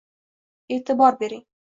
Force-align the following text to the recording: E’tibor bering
E’tibor 0.77 1.19
bering 1.19 1.45